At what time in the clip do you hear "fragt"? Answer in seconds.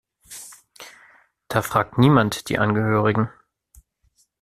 1.61-1.99